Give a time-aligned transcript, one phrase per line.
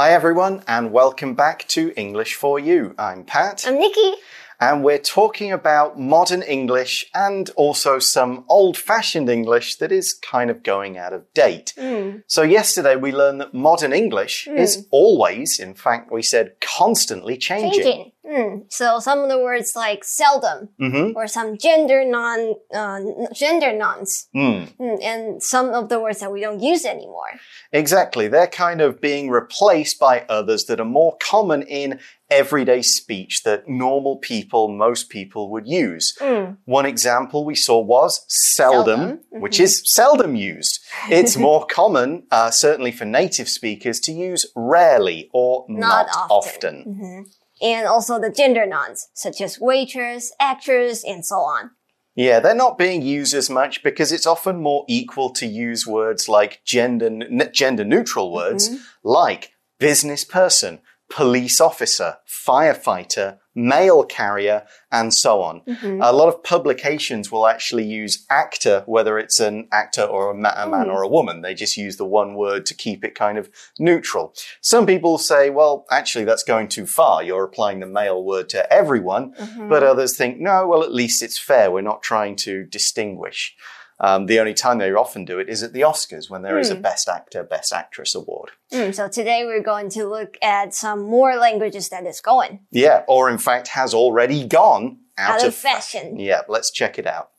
[0.00, 2.94] Hi, everyone, and welcome back to English for You.
[2.98, 3.66] I'm Pat.
[3.66, 4.14] I'm Nikki.
[4.58, 10.48] And we're talking about modern English and also some old fashioned English that is kind
[10.50, 11.74] of going out of date.
[11.76, 12.22] Mm.
[12.26, 17.82] So, yesterday we learned that modern English is always, in fact, we said constantly changing.
[17.82, 18.12] Changing.
[18.30, 18.52] Mm.
[18.68, 21.14] So some of the words like seldom Mhm.
[21.16, 23.00] or some gender non uh,
[23.34, 27.32] gender nouns, Mm, Mm, and some of the words that we don't use anymore.
[27.72, 28.28] exactly.
[28.28, 31.98] They're kind of being replaced by others that are more common in
[32.30, 36.14] everyday speech that normal people, most people would use.
[36.20, 36.56] Mm.
[36.66, 40.78] One example we saw was seldom, Seldom, which is seldom used.
[41.10, 46.30] It's more common, uh, certainly for native speakers, to use rarely or not, Not often.
[46.30, 46.84] often.
[46.86, 47.20] Mhm.
[47.62, 51.70] And also the gender nouns such as waitress, actress, and so on.
[52.14, 56.28] Yeah, they're not being used as much because it's often more equal to use words
[56.28, 57.10] like gender,
[57.52, 58.82] gender neutral words mm-hmm.
[59.04, 65.60] like business person, police officer, firefighter, mail carrier, and so on.
[65.62, 66.00] Mm-hmm.
[66.02, 70.54] A lot of publications will actually use actor, whether it's an actor or a, ma-
[70.56, 70.92] a man mm.
[70.92, 71.42] or a woman.
[71.42, 74.34] They just use the one word to keep it kind of neutral.
[74.60, 77.22] Some people say, well, actually, that's going too far.
[77.22, 79.34] You're applying the male word to everyone.
[79.34, 79.68] Mm-hmm.
[79.68, 81.70] But others think, no, well, at least it's fair.
[81.70, 83.56] We're not trying to distinguish.
[84.02, 86.70] Um, the only time they often do it is at the Oscars when there is
[86.70, 88.50] a Best Actor, Best Actress award.
[88.72, 93.04] Mm, so today we're going to look at some more languages that is going Yeah,
[93.08, 96.18] or in fact has already gone out, out of fashion.
[96.18, 97.30] Yeah, let's check it out.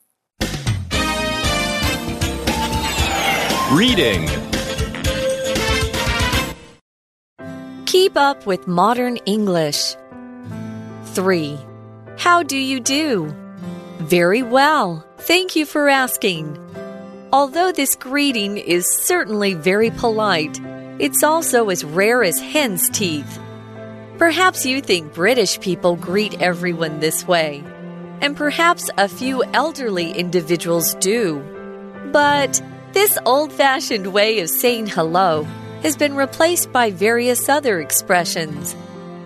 [3.72, 4.28] Reading.
[7.86, 9.96] Keep up with modern English.
[11.06, 11.58] 3.
[12.18, 13.34] How do you do?
[13.98, 15.04] Very well.
[15.26, 16.58] Thank you for asking.
[17.32, 20.60] Although this greeting is certainly very polite,
[20.98, 23.38] it's also as rare as hen's teeth.
[24.18, 27.62] Perhaps you think British people greet everyone this way,
[28.20, 31.40] and perhaps a few elderly individuals do.
[32.12, 32.60] But
[32.92, 35.44] this old fashioned way of saying hello
[35.82, 38.74] has been replaced by various other expressions.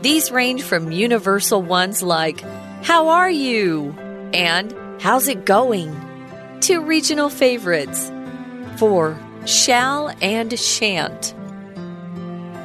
[0.03, 2.41] These range from universal ones like,
[2.85, 3.95] How are you?
[4.35, 5.95] and How's it going?
[6.67, 8.11] to regional favorites.
[8.79, 9.19] 4.
[9.45, 11.35] Shall and shan't.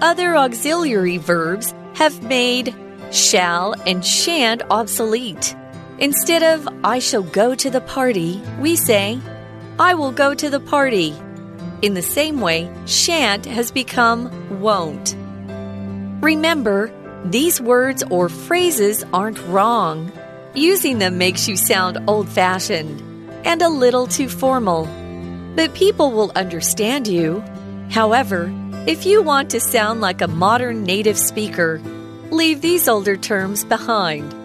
[0.02, 2.74] Other auxiliary verbs have made
[3.12, 5.56] shall and shan't obsolete.
[6.00, 9.20] Instead of I shall go to the party, we say
[9.78, 11.14] I will go to the party.
[11.84, 15.16] In the same way, shan't has become won't.
[16.24, 16.92] Remember,
[17.26, 20.12] these words or phrases aren't wrong.
[20.54, 23.02] Using them makes you sound old fashioned
[23.46, 24.86] and a little too formal.
[25.56, 27.42] But people will understand you.
[27.90, 28.54] However,
[28.86, 31.82] if you want to sound like a modern native speaker,
[32.32, 34.36] leave these older terms behind.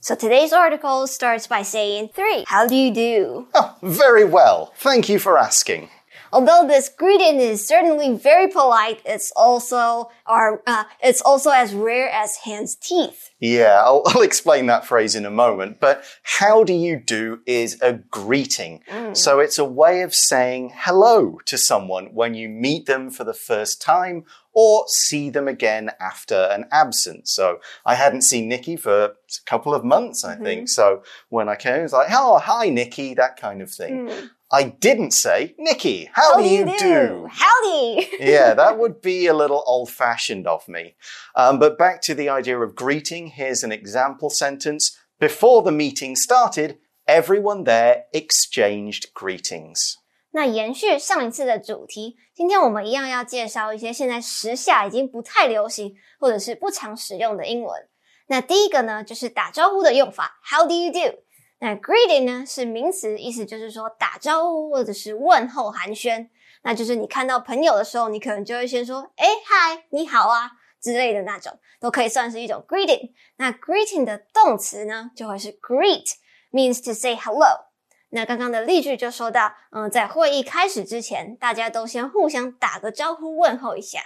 [0.00, 2.44] So today's article starts by saying three.
[2.46, 3.48] How do you do?
[3.54, 4.72] Oh, very well.
[4.76, 5.90] Thank you for asking.
[6.32, 12.08] Although this greeting is certainly very polite, it's also are uh, it's also as rare
[12.08, 13.30] as hen's teeth.
[13.40, 15.80] Yeah, I'll, I'll explain that phrase in a moment.
[15.80, 18.82] But how do you do is a greeting.
[18.88, 19.16] Mm.
[19.16, 23.34] So it's a way of saying hello to someone when you meet them for the
[23.34, 27.32] first time or see them again after an absence.
[27.32, 29.12] So I hadn't seen Nikki for a
[29.46, 30.62] couple of months, I think.
[30.62, 30.66] Mm-hmm.
[30.66, 34.08] So when I came, it was like, oh, hi, Nikki, that kind of thing.
[34.08, 34.30] Mm.
[34.51, 37.27] I didn't say, Nikki, how, do, you do?
[37.29, 38.07] Howdy.
[38.19, 40.95] yeah, that would be a little old fashioned of me.
[41.35, 44.95] Um, but back to the idea of greeting, here's an example sentence.
[45.19, 49.95] Before the meeting started, everyone there exchanged greetings.
[50.31, 57.87] 那延续上一次的主题，今天我们一样要介绍一些现在时下已经不太流行或者是不常使用的英文。
[58.27, 61.19] 那第一个呢，就是打招呼的用法，How do you do？
[61.60, 66.28] 那 greeting 呢是名词，意思就是说打招呼或者是问候寒暄。
[66.62, 73.12] 那就是你看到朋友的时候，你可能就会先说，哎嗨，你好啊之类的那种，都可以算是一种 greeting。
[73.36, 77.66] 那 greeting 的动词呢，就会是 greet，means to say hello。
[78.10, 84.00] 那刚刚的例句就说到，嗯，在会议开始之前，大家都先互相打个招呼，问候一下。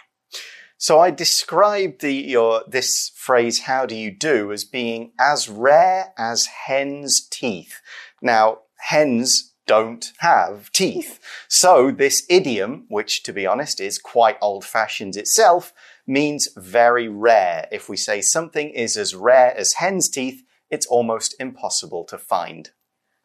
[0.77, 6.13] So I described the your this phrase how do you do as being as rare
[6.17, 7.81] as hen's teeth.
[8.21, 11.19] Now, hens don't have teeth.
[11.47, 15.73] So this idiom, which to be honest is quite old-fashioned itself,
[16.07, 17.67] means very rare.
[17.71, 22.71] If we say something is as rare as hen's teeth, it's almost impossible to find.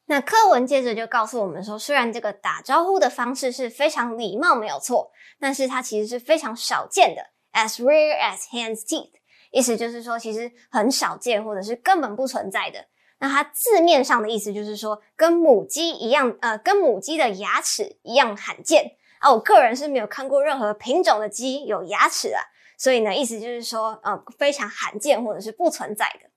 [0.07, 9.11] 那课文接着就告诉我们说，虽然这个打招呼的方式是非常礼貌，没有错，但是它其实是非常少见的 ，as rare as hen's teeth，
[9.51, 12.87] 意思就是说其实很少见，或者是根本不存在的。
[13.19, 19.33] 那它字面上的意思就是说，跟母鸡一样，呃，跟母鸡的牙齿一样罕见啊。
[19.33, 22.43] 我个人是没有看过任何品种的鸡有牙齿啊，
[22.77, 26.31] 所以呢，意思就是说，呃，非常罕见或者是不存在的。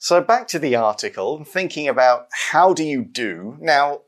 [0.00, 3.56] So back to the article, thinking about how do you do.
[3.60, 4.02] Now,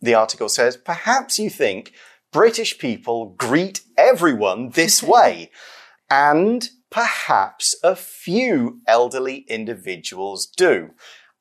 [0.00, 1.92] the article says, perhaps you think
[2.30, 5.50] British people greet everyone this way,
[6.12, 10.90] and perhaps a few elderly individuals do.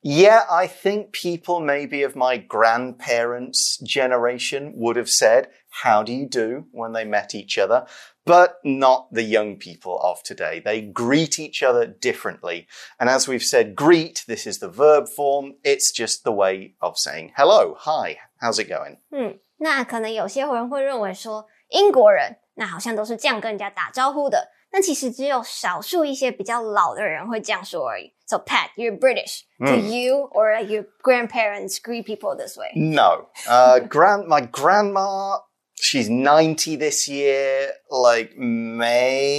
[0.03, 5.49] Yeah, I think people maybe of my grandparents' generation would have said,
[5.83, 7.85] How do you do when they met each other?
[8.25, 10.59] But not the young people of today.
[10.63, 12.67] They greet each other differently.
[12.99, 15.53] And as we've said, greet, this is the verb form.
[15.63, 18.97] It's just the way of saying hello, hi, how's it going?
[19.11, 24.49] 嗯，那可能有些人会认为说，英国人那好像都是这样跟人家打招呼的。
[24.71, 28.13] 那其实只有少数一些比较老的人会这样说而已。
[28.25, 29.43] So Pat, you're British.
[29.59, 32.71] Do you or your grandparents greet people this way?
[32.75, 33.29] No.
[33.47, 35.39] Uh, grand, my grandma
[35.82, 38.36] she's 90 this year, like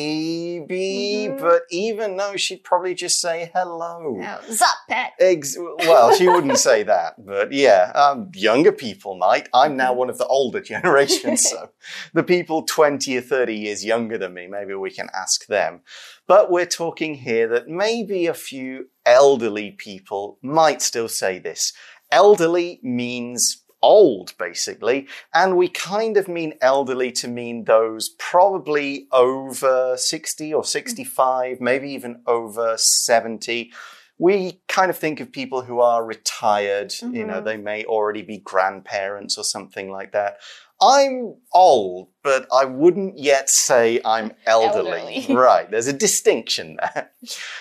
[0.03, 1.39] maybe, Mhm.
[1.39, 4.19] but even though she'd probably just say hello.
[4.21, 5.13] Oh, Sup, Pat?
[5.19, 9.47] Ex- well, she wouldn't say that, but yeah, um, younger people might.
[9.53, 11.69] I'm now one of the older generation, so
[12.13, 15.81] the people 20 or 30 years younger than me, maybe we can ask them.
[16.27, 21.71] But we're talking here that maybe a few elderly people might still say this.
[22.11, 25.07] Elderly means old, basically.
[25.33, 31.91] And we kind of mean elderly to mean those probably over 60 or 65, maybe
[31.91, 33.71] even over 70.
[34.17, 37.45] We kind of think of people who are retired, you know, Mhm.
[37.45, 40.37] they may already be grandparents or something like that.
[40.81, 44.91] I'm old, but I wouldn't yet say I'm elderly.
[45.25, 45.35] Elderly.
[45.35, 47.11] right, there's a distinction there.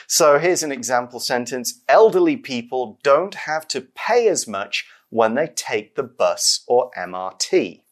[0.06, 5.47] So here's an example sentence Elderly people don't have to pay as much when they
[5.53, 7.83] take the bus or MRT.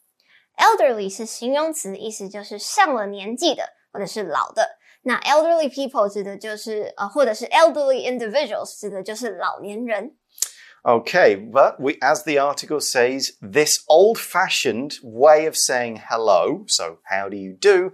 [0.57, 4.77] Elderly 是形容词，意思就是上了年纪的或者是老的。
[5.03, 10.15] 那 elderly people 指的就是呃，或者是 elderly individuals 指的就是老年人。
[10.83, 16.99] Okay, but we, as the article says, this old fashioned way of saying hello, so
[17.09, 17.91] how do you do,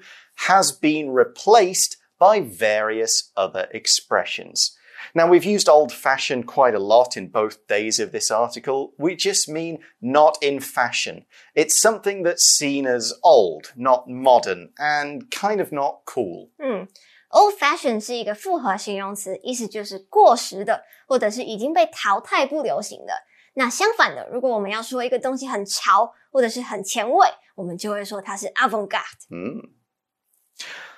[0.47, 4.74] has been replaced by various other expressions.
[5.15, 8.93] Now, we've used old fashioned quite a lot in both days of this article.
[8.97, 11.25] We just mean not in fashion.
[11.53, 16.49] It's something that's seen as old, not modern, and kind of not cool.
[16.59, 16.87] 嗯，
[17.29, 23.13] old fashion 是一个复合形容词，意思就是过时的，或者是已经被淘汰、不流行的。
[23.55, 29.27] 那相反的，如果我们要说一个东西很潮，或者是很前卫，我们就会说它是 avant-garde。
[29.29, 29.71] Hmm.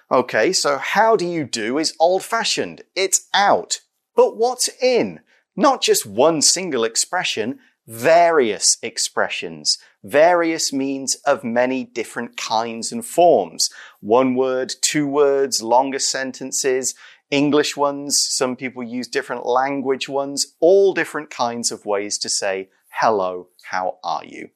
[0.09, 2.83] Okay, so how do you do is old fashioned.
[2.93, 3.77] It's out.
[4.18, 5.20] But what's in?
[5.54, 9.78] Not just one single expression, various expressions.
[10.02, 13.70] Various means of many different kinds and forms.
[14.00, 16.96] One word, two words, longer sentences,
[17.30, 22.70] English ones, some people use different language ones, all different kinds of ways to say,
[23.00, 24.48] hello, how are you?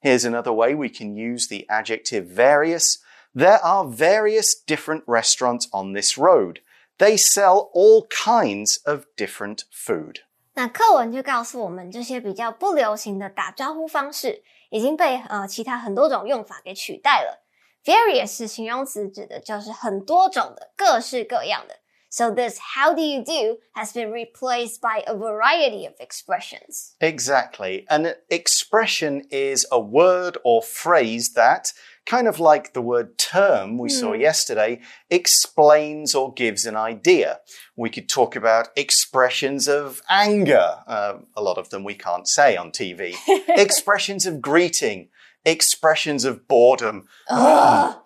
[0.00, 2.98] Here's another way we can use the adjective various.
[3.34, 6.60] There are various different restaurants on this road.
[6.97, 10.17] They sell all kinds of different food.
[10.53, 17.43] 那课文就告诉我们，这些比较不流行的打招呼方式已经被呃其他很多种用法给取代了。
[17.83, 21.79] Various 是形容词，指的就是很多种的、各式各样的。
[22.09, 26.93] So this "How do you do" has been replaced by a variety of expressions.
[26.99, 27.87] Exactly.
[27.87, 31.71] An expression is a word or phrase that,
[32.08, 34.20] kind of like the word term we saw Hmm.
[34.20, 37.40] yesterday, explains or gives an idea.
[37.76, 40.78] We could talk about expressions of anger.
[40.86, 43.14] Uh, a lot of them we can't say on TV.
[43.48, 45.10] expressions of greeting.
[45.44, 47.06] Expressions of boredom.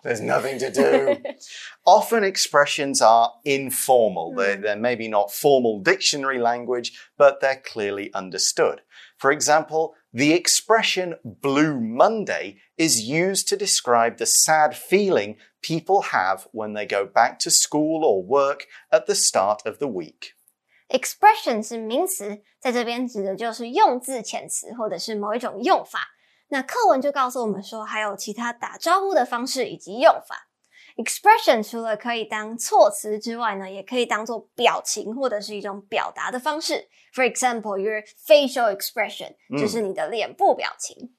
[0.03, 1.23] There's nothing to do.
[1.85, 4.35] Often expressions are informal.
[4.35, 8.81] They're, they're maybe not formal dictionary language, but they're clearly understood.
[9.17, 16.46] For example, the expression Blue Monday is used to describe the sad feeling people have
[16.52, 20.34] when they go back to school or work at the start of the week.
[20.88, 26.08] Expression 是名词，在这边指的就是用字遣词或者是某一种用法。
[26.48, 30.48] 那课文就告诉我们说，还有其他打招呼的方式以及用法。
[30.96, 36.88] Expression 除了可以当措辞之外呢，也可以当做表情或者是一种表达的方式。
[37.14, 41.14] For example, your facial expression 就是你的脸部表情。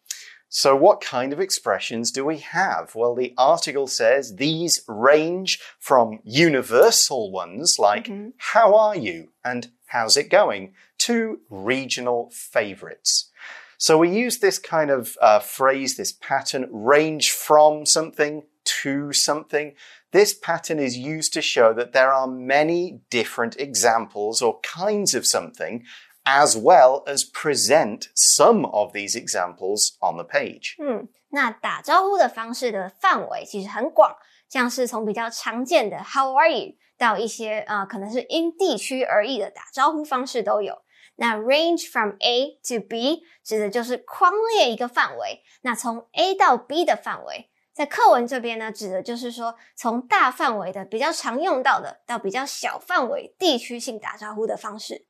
[0.52, 2.96] So, what kind of expressions do we have?
[2.96, 10.18] Well, the article says these range from universal ones like how are you and how's
[10.18, 10.74] it going
[11.06, 13.30] to regional favorites.
[13.78, 18.42] So, we use this kind of uh, phrase, this pattern, range from something
[18.84, 19.74] to something.
[20.12, 25.26] This pattern is used to show that there are many different examples or kinds of
[25.26, 25.84] something
[26.26, 30.76] as well as present some of these examples on the page.
[30.80, 34.16] 嗯，那打招呼的方式的范围其实很广，
[34.48, 40.82] 像是从比较常见的 How are you 到一些呃可能是因地区而异的打招呼方式都有。
[41.16, 47.50] 那 range from A to B 指的就是框列一个范围，那从 A 到 B 的范围。
[47.74, 55.06] 在课文这边呢，指的就是说，从大范围的比较常用到的，到比较小范围地区性打招呼的方式。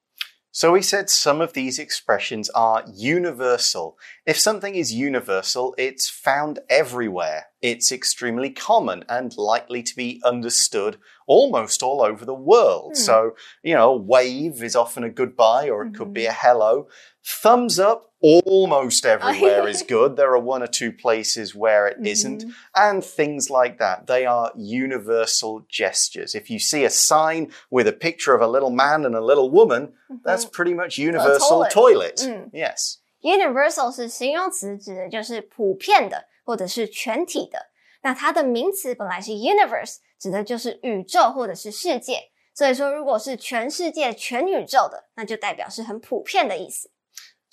[0.51, 3.95] So we said some of these expressions are universal.
[4.25, 7.45] If something is universal, it's found everywhere.
[7.61, 12.97] It's extremely common and likely to be understood almost all over the world.
[12.97, 16.87] So, you know, a wave is often a goodbye or it could be a hello.
[17.23, 20.17] Thumbs up almost everywhere is good.
[20.17, 22.43] There are one or two places where it not
[22.75, 24.07] and things like that.
[24.07, 26.35] They are universal gestures.
[26.35, 29.49] If you see a sign with a picture of a little man and a little
[29.49, 29.93] woman,
[30.23, 32.17] that's pretty much universal toilet.
[32.17, 32.19] toilet.
[32.21, 32.49] Mm.
[32.51, 32.97] Yes.
[33.21, 37.67] Universal 是形容词，指的就是普遍的或者是全体的。
[38.01, 42.29] 那它的名词本来是 universe，指的就是宇宙或者是世界。
[42.53, 46.89] 所以说，如果是全世界、全宇宙的，那就代表是很普遍的意思。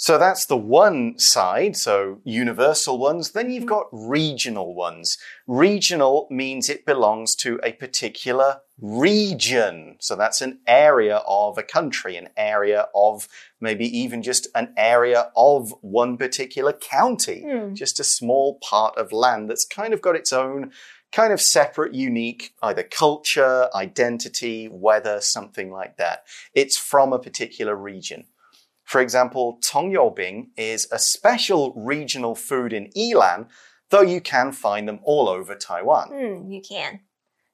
[0.01, 3.33] So that's the one side, so universal ones.
[3.33, 3.69] Then you've mm-hmm.
[3.69, 5.19] got regional ones.
[5.45, 9.97] Regional means it belongs to a particular region.
[9.99, 13.27] So that's an area of a country, an area of
[13.59, 17.75] maybe even just an area of one particular county, hmm.
[17.75, 20.71] just a small part of land that's kind of got its own
[21.11, 26.23] kind of separate, unique, either culture, identity, weather, something like that.
[26.55, 28.25] It's from a particular region.
[28.90, 33.48] For example, Tongyobing is a special regional food in Yilan,
[33.90, 36.08] though you can find them all over Taiwan.
[36.12, 37.00] 嗯，you can。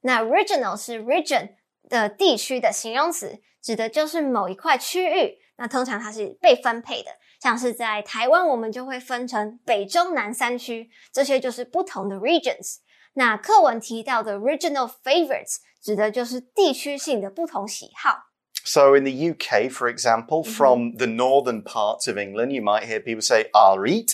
[0.02, 1.54] 那 regional 是 region
[1.88, 5.38] 的地区的形容词，指的就是某一块区域。
[5.56, 12.78] 那通常它是被分配的，像是在台湾，我们就会分成北、中、南三区，这些就是不同的 regions。
[13.14, 18.30] 那课文提到的 regional favorites 指的就是地区性的不同喜好。
[18.67, 20.57] so in the UK, for example, mm -hmm.
[20.57, 24.11] from the northern parts of England, you might hear people say I'll eat.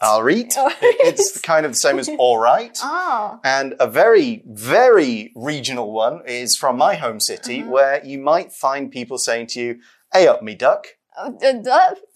[0.00, 0.72] I'll eat." Oh.
[1.08, 2.78] It's kind of the same as all right.
[2.82, 3.38] Ah.
[3.44, 7.74] And a very, very regional one is from my home city, mm-hmm.
[7.74, 9.70] where you might find people saying to you,
[10.14, 10.82] "Hey up, me duck."
[11.18, 11.36] Oh,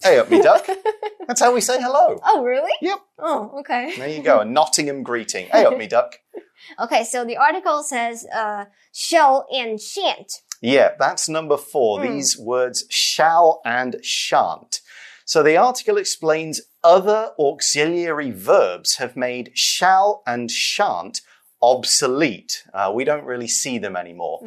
[0.03, 0.65] hey up, me duck.
[1.27, 2.05] That's how we say hello.
[2.29, 2.75] Oh, really?
[2.81, 2.99] Yep.
[3.19, 3.83] Oh, okay.
[3.95, 5.45] There you go, a Nottingham greeting.
[5.53, 6.11] Hey up, me duck.
[6.83, 12.01] Okay, so the article says uh, shall and shan't yeah, that's number four.
[12.01, 14.81] These words shall and shan't.
[15.25, 21.21] So the article explains other auxiliary verbs have made shall and shan't
[21.61, 22.63] obsolete.
[22.73, 24.41] Uh, we don't really see them anymore.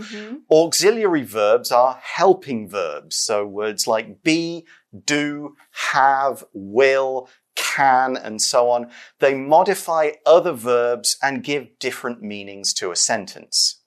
[0.50, 3.17] Auxiliary verbs are helping verbs.
[3.17, 4.64] So words like be,
[5.05, 5.57] do,
[5.93, 8.90] have, will, can, and so on.
[9.19, 13.80] They modify other verbs and give different meanings to a sentence.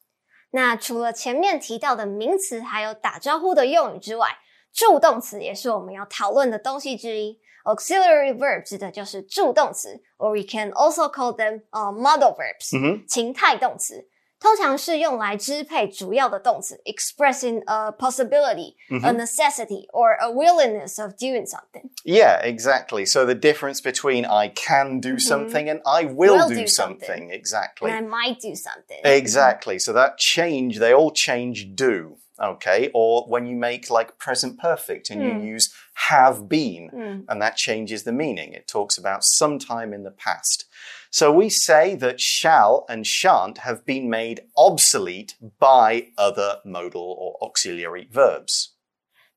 [0.56, 4.28] 那除了前面提到的名词，还有打招呼的用语之外，
[4.72, 7.40] 助动词也是我们要讨论的东西之一。
[7.64, 14.08] Auxiliary verb 指的就是助动词，or we can also call them 呃、model verbs，、嗯情态动词。
[14.43, 21.91] 通常是用来支配主要的动词，expressing a possibility, a necessity, or a willingness of doing something.
[22.05, 23.05] Yeah, exactly.
[23.05, 27.01] So the difference between I can do something and I will, Will do, do something.
[27.01, 27.31] something.
[27.33, 27.91] Exactly.
[27.91, 29.01] And I might do something.
[29.03, 29.81] Exactly.
[29.81, 32.19] So that change, they all change do.
[32.41, 32.93] Okay.
[32.95, 35.75] Or when you make like present perfect and you use
[36.07, 38.53] have been, and that changes the meaning.
[38.53, 40.67] It talks about some time in the past.
[41.16, 47.38] So we say that shall and shan't have been made obsolete by other modal or
[47.40, 48.72] auxiliary verbs.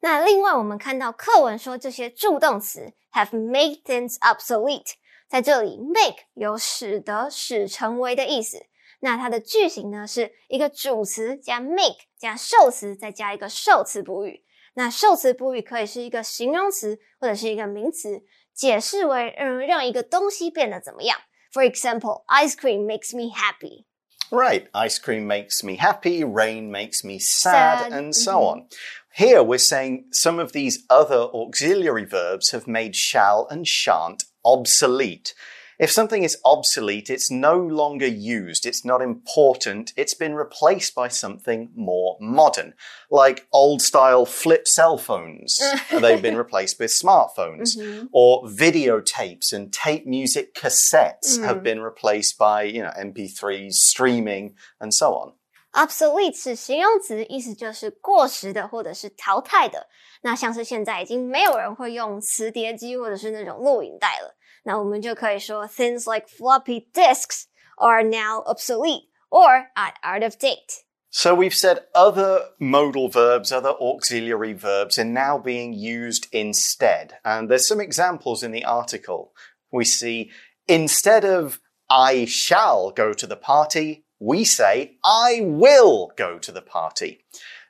[0.01, 4.95] 那另外，我们看到课文说这些助动词 have made things obsolete，
[5.29, 8.65] 在这里 make 有使得、使成为的意思。
[9.01, 14.43] 那它的句型呢是一个主词加 make 加受词，再加一个受词补语。
[14.73, 21.19] 那受词补语可以是一个形容词或者是一个名词，解释为嗯让一个东西变得怎么样。
[21.51, 23.87] For example, ice cream makes me happy.
[24.31, 24.69] Right.
[24.75, 28.61] Ice cream makes me happy, rain makes me sad, Sad, and so mm-hmm.
[28.61, 28.69] on.
[29.15, 35.33] Here we're saying some of these other auxiliary verbs have made shall and shan't obsolete.
[35.80, 41.08] If something is obsolete, it's no longer used, it's not important, it's been replaced by
[41.10, 42.76] something more modern,
[43.10, 45.60] like old style flip cell phones.
[45.90, 47.76] They've been replaced with smartphones.
[48.12, 54.94] Or videotapes and tape music cassettes have been replaced by, you know, MP3s, streaming, and
[54.94, 55.34] so on.
[55.74, 59.88] obsolete 是形容词，意思就是过时的或者是淘汰的。
[60.22, 64.36] 那像是现在已经没有人会用磁碟机或者是那种录影带了，
[64.66, 67.46] 那我们就可以说 things like floppy disks
[67.78, 70.84] are now obsolete or are out of date.
[71.10, 77.18] So we've said other modal verbs, other auxiliary verbs are now being used instead.
[77.26, 79.34] And there's some examples in the article.
[79.72, 80.32] We see
[80.68, 81.60] instead of
[81.90, 87.26] I shall go to the party, we say I will go to the party.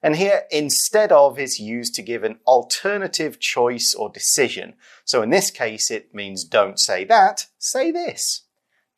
[0.06, 4.74] And here, instead of is used to give an alternative choice or decision.
[5.06, 8.46] So in this case, it means don't say that, say this.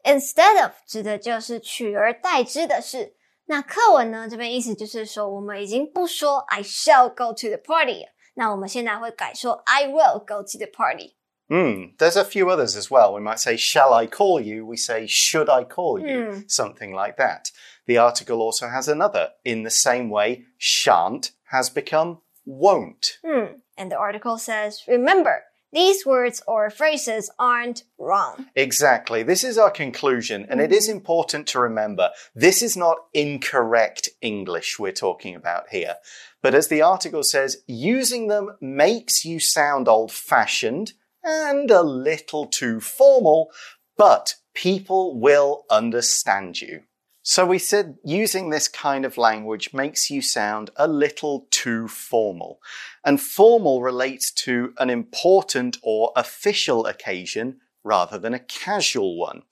[0.04, 3.16] Instead of 指的就是取而代之的事。
[3.46, 11.16] 那课文呢这边意思就是说，我们已经不说 I shall go to the party 了，那我们现在会改说 I will go to the party。
[11.50, 13.14] Hmm, there's a few others as well.
[13.14, 14.66] We might say, Shall I call you?
[14.66, 16.44] We say, Should I call you?
[16.48, 17.52] Something like that.
[17.89, 19.31] The article also has another.
[19.45, 23.19] In the same way, shan't has become won't.
[23.27, 23.55] Hmm.
[23.77, 25.43] And the article says, remember,
[25.73, 28.47] these words or phrases aren't wrong.
[28.55, 29.23] Exactly.
[29.23, 34.79] This is our conclusion, and it is important to remember this is not incorrect English
[34.79, 35.97] we're talking about here.
[36.43, 40.93] But as the article says, using them makes you sound old fashioned
[41.25, 43.51] and a little too formal,
[43.97, 46.83] but people will understand you.
[47.31, 52.59] So we said using this kind of language makes you sound a little too formal.
[53.05, 59.43] And formal relates to an important or official occasion rather than a casual one.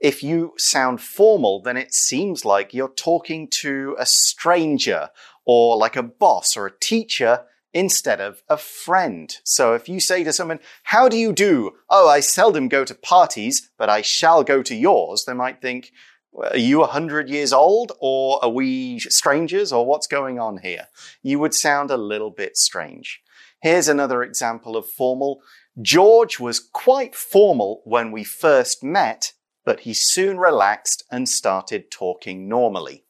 [0.00, 5.10] If you sound formal, then it seems like you're talking to a stranger
[5.44, 9.36] or like a boss or a teacher instead of a friend.
[9.44, 11.76] So if you say to someone, How do you do?
[11.88, 15.92] Oh, I seldom go to parties, but I shall go to yours, they might think,
[16.33, 20.87] Are you a hundred years old, or are we strangers, or what's going on here?
[21.21, 23.21] You would sound a little bit strange.
[23.61, 25.39] Here's another example of formal.
[25.81, 29.31] George was quite formal when we first met,
[29.63, 33.03] but he soon relaxed and started talking normally.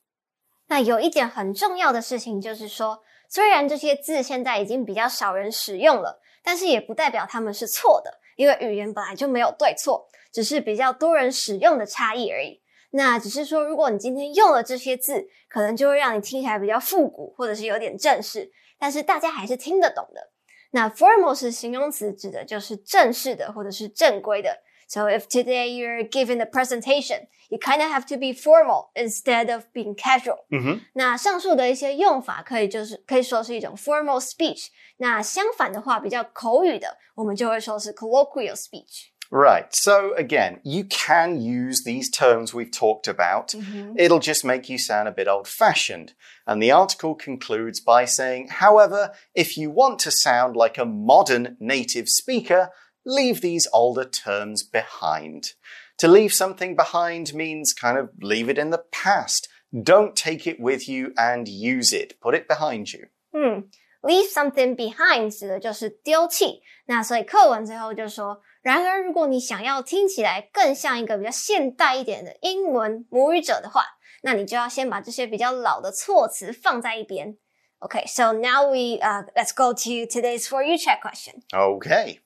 [0.68, 12.59] 那有一点很重要的事情就是说，虽然这些字现在已经比较少人使用了，但是也不代表它们是错的，因为语言本来就没有对错，只是比较多人使用的差异而已。
[12.91, 20.31] 那只是说，如果你今天用了这些字，可能就会让你听起来比较复古，或者是有点正式，但是大家还是听得懂的。
[20.73, 24.59] 那 formal 是形容词，指的就是正式的或者是正规的。
[24.89, 29.65] So if today you're giving a presentation, you kind of have to be formal instead of
[29.73, 30.45] being casual.
[30.51, 30.81] 嗯哼。
[30.95, 34.67] 那上述的一些用法可以就是可以说是一种 formal speech。
[34.97, 39.10] 那相反的话，比较口语的，我们就会说是 colloquial speech。
[39.32, 39.74] Right.
[39.76, 43.56] So again, you can use these terms we've talked about.
[43.98, 46.14] It'll just make you sound a bit old fashioned.
[46.46, 51.58] And the article concludes by saying, however, if you want to sound like a modern
[51.60, 52.70] native speaker,
[53.04, 55.54] leave these older terms behind.
[55.98, 59.50] To leave something behind means kind of leave it in the past.
[59.74, 62.20] Don't take it with you and use it.
[62.22, 63.08] Put it behind you.
[63.34, 63.70] 嗯，
[64.02, 66.62] leave something behind 指的就是丢弃。
[66.86, 73.84] 那所以课文最后就说， 然而如果你想要听起来更像一个比较现代一点的英文母语者的话，
[74.24, 77.38] 那你就要先把这些比较老的措辞放在一边。
[77.80, 81.44] Okay, so now we uh, let's go to today's for you check question.
[81.52, 82.22] Okay.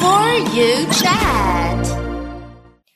[0.00, 1.86] For you chat.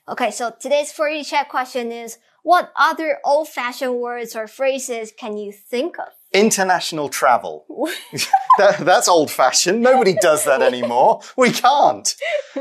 [0.08, 5.12] Okay, so today's for you check question is what other old fashioned words or phrases
[5.16, 6.08] can you think of?
[6.33, 7.65] International travel.
[8.57, 9.81] that, that's old fashioned.
[9.81, 11.21] Nobody does that anymore.
[11.37, 12.13] We can't.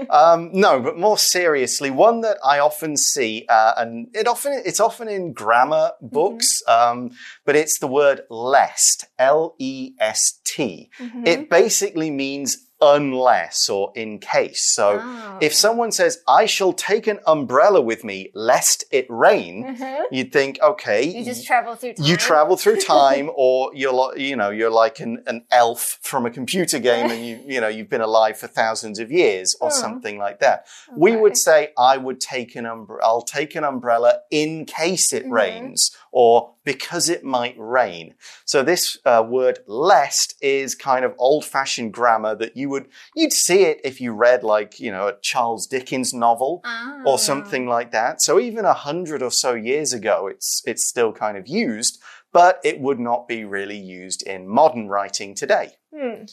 [0.09, 4.81] Um, no, but more seriously, one that I often see, uh, and it often it's
[4.81, 7.11] often in grammar books, um,
[7.45, 9.07] but it's the word lest.
[9.19, 10.91] L E S T.
[11.25, 14.63] It basically means unless or in case.
[14.75, 15.37] So Oh.
[15.41, 20.03] if someone says, I shall take an umbrella with me lest it rain, Mhm.
[20.11, 22.07] you'd think, okay, You just travel through time.
[22.07, 26.31] you travel through time or you're you know you're like an, an elf from a
[26.31, 29.77] computer game and you you know you've been alive for thousands of years or Hmm.
[29.85, 30.67] something like that
[30.97, 35.25] we would say i would take an umbrella i'll take an umbrella in case it
[35.27, 35.31] Mhm.
[35.33, 41.45] rains or because it might rain so this uh, word lest is kind of old
[41.45, 45.15] fashioned grammar that you would you'd see it if you read like you know a
[45.21, 47.03] charles dickens novel Ah.
[47.07, 48.21] or something like that.
[48.21, 52.01] So even a hundred or so years ago, it's it's still kind of used,
[52.33, 55.73] but it would not be really used in modern writing today.
[55.95, 56.25] Hmm.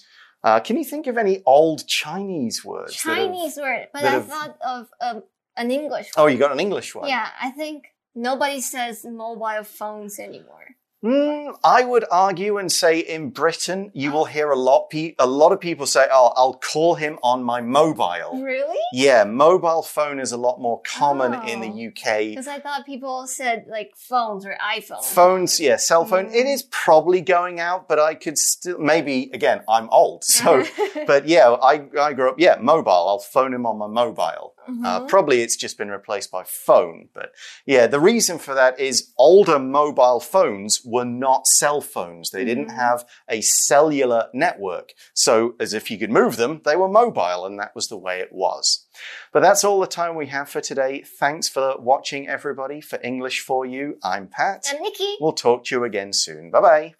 [0.44, 3.02] Uh, can you think of any old Chinese words?
[3.04, 5.24] that have- Chinese word, but I have- thought of um,
[5.56, 6.32] an English oh, one.
[6.34, 7.08] you got an English one.
[7.08, 7.86] Yeah, I think
[8.18, 10.56] nobody says mobile phones anymore.
[11.04, 14.90] Hmm, I would argue and say in Britain, you will hear a lot.
[14.90, 18.80] Pe- a lot of people say, "Oh, I'll call him on my mobile." Really?
[18.92, 21.88] Yeah, mobile phone is a lot more common in the Oh.
[21.90, 22.30] UK.
[22.32, 25.06] Because I thought people said like phones or iPhones.
[25.06, 26.34] Phones, yeah, cell phone.
[26.34, 26.54] It Mm.
[26.56, 29.62] is probably going out, but I could still maybe again.
[29.70, 30.64] I'm old, so
[31.06, 31.74] but yeah, I
[32.08, 32.40] I grew up.
[32.40, 33.04] Yeah, mobile.
[33.10, 34.56] I'll phone him on my mobile.
[34.68, 35.08] Uh, Mhm.
[35.08, 37.32] probably it's just been replaced by phone, but
[37.66, 42.32] yeah, the reason for that is older mobile phones were not cell phones.
[42.32, 42.76] They didn't Mhm.
[42.76, 47.58] have a cellular network, so as if you could move them, they were mobile, and
[47.60, 48.86] that was the way it was.
[49.32, 51.02] But that's all the time we have for today.
[51.02, 52.82] Thanks for watching, everybody.
[52.82, 54.66] For English for You, I'm Pat.
[54.70, 55.16] And Nikki.
[55.22, 56.52] We'll talk to you again soon.
[56.52, 56.94] Bye bye.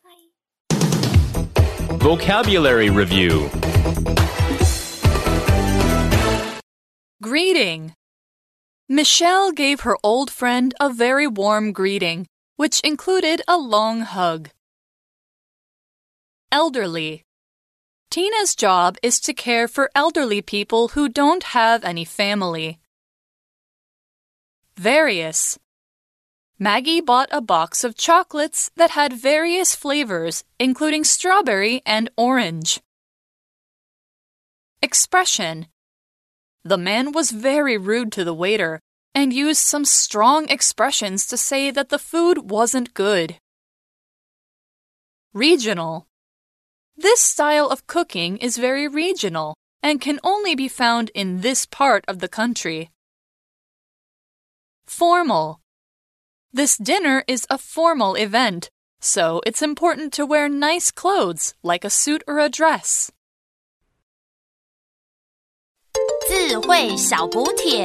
[2.00, 3.50] Vocabulary Review
[7.22, 7.96] Greeting.
[8.88, 12.28] Michelle gave her old friend a very warm greeting,
[12.58, 14.50] which included a long hug.
[16.52, 17.24] Elderly.
[18.12, 22.78] Tina's job is to care for elderly people who don't have any family.
[24.76, 25.58] Various.
[26.60, 32.80] Maggie bought a box of chocolates that had various flavors, including strawberry and orange.
[34.84, 35.66] Expression.
[36.64, 38.80] The man was very rude to the waiter
[39.16, 43.38] and used some strong expressions to say that the food wasn't good.
[45.34, 46.08] Regional.
[46.96, 52.04] This style of cooking is very regional and can only be found in this part
[52.08, 52.92] of the country.
[54.86, 55.62] Formal.
[56.52, 61.90] This dinner is a formal event, so it's important to wear nice clothes like a
[61.90, 63.12] suit or a dress.
[66.29, 67.85] 智慧小补帖。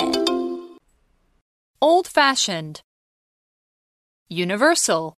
[1.79, 2.81] Old fashioned.
[4.29, 5.13] Universal.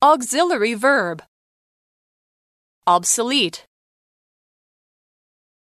[0.00, 1.22] Auxiliary verb.
[2.86, 3.64] Obsolete.